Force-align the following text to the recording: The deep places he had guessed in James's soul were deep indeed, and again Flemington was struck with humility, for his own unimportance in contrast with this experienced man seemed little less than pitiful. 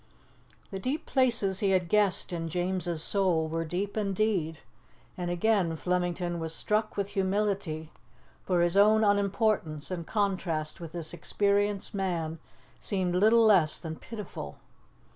The 0.71 0.79
deep 0.79 1.05
places 1.05 1.59
he 1.59 1.69
had 1.69 1.87
guessed 1.87 2.33
in 2.33 2.49
James's 2.49 3.03
soul 3.03 3.47
were 3.47 3.63
deep 3.63 3.95
indeed, 3.95 4.61
and 5.15 5.29
again 5.29 5.75
Flemington 5.75 6.39
was 6.39 6.55
struck 6.55 6.97
with 6.97 7.09
humility, 7.09 7.91
for 8.43 8.61
his 8.61 8.75
own 8.75 9.03
unimportance 9.03 9.91
in 9.91 10.03
contrast 10.05 10.79
with 10.81 10.93
this 10.93 11.13
experienced 11.13 11.93
man 11.93 12.39
seemed 12.79 13.13
little 13.13 13.43
less 13.45 13.77
than 13.77 13.95
pitiful. 13.95 14.57